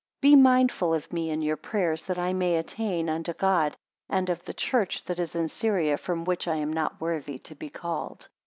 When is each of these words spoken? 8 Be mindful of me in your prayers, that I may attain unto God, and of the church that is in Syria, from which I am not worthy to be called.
8 0.23 0.33
Be 0.33 0.35
mindful 0.35 0.95
of 0.95 1.13
me 1.13 1.29
in 1.29 1.43
your 1.43 1.55
prayers, 1.57 2.07
that 2.07 2.17
I 2.17 2.33
may 2.33 2.55
attain 2.55 3.07
unto 3.07 3.33
God, 3.33 3.77
and 4.09 4.31
of 4.31 4.43
the 4.43 4.53
church 4.55 5.03
that 5.05 5.19
is 5.19 5.35
in 5.35 5.47
Syria, 5.47 5.95
from 5.95 6.23
which 6.23 6.47
I 6.47 6.55
am 6.55 6.73
not 6.73 6.99
worthy 6.99 7.37
to 7.37 7.53
be 7.53 7.69
called. 7.69 8.27